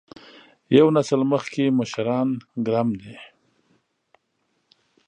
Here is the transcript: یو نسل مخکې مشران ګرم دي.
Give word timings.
یو 0.77 0.87
نسل 0.95 1.21
مخکې 1.31 1.63
مشران 1.79 2.29
ګرم 2.65 2.89
دي. 3.01 3.15